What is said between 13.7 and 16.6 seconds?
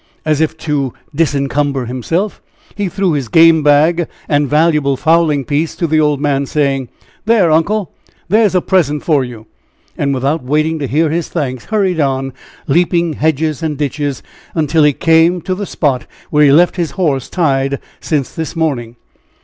ditches, until he came to the spot where he had